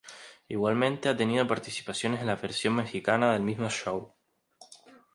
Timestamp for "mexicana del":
2.73-3.43